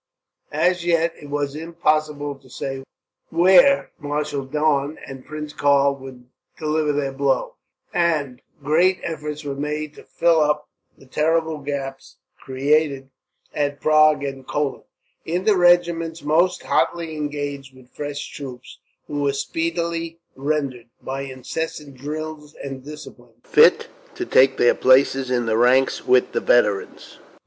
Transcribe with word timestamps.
As 0.55 0.83
yet, 0.83 1.13
it 1.21 1.29
was 1.29 1.53
impossible 1.55 2.33
to 2.33 2.49
say 2.49 2.83
where 3.29 3.91
Marshal 3.99 4.45
Daun 4.45 4.97
and 5.05 5.23
Prince 5.27 5.53
Karl 5.53 5.95
would 5.97 6.27
deliver 6.57 6.91
their 6.91 7.11
blow, 7.11 7.53
and 7.93 8.41
great 8.63 8.99
efforts 9.03 9.43
were 9.43 9.53
made 9.53 9.93
to 9.93 10.03
fill 10.03 10.39
up 10.41 10.67
the 10.97 11.05
terrible 11.05 11.59
gaps 11.59 12.15
created 12.39 13.11
at 13.53 13.79
Prague 13.79 14.23
and 14.23 14.47
Kolin, 14.47 14.81
in 15.23 15.45
the 15.45 15.55
regiments 15.55 16.23
most 16.23 16.63
hotly 16.63 17.15
engaged, 17.15 17.75
with 17.75 17.93
fresh 17.93 18.27
troops; 18.29 18.79
who 19.05 19.21
were 19.21 19.33
speedily 19.33 20.19
rendered, 20.35 20.87
by 21.03 21.21
incessant 21.21 21.95
drills 21.95 22.55
and 22.55 22.83
discipline, 22.83 23.35
fit 23.43 23.87
to 24.15 24.25
take 24.25 24.57
their 24.57 24.73
places 24.73 25.29
in 25.29 25.45
the 25.45 25.57
ranks 25.59 26.07
with 26.07 26.31
the 26.31 26.41
veterans. 26.41 27.19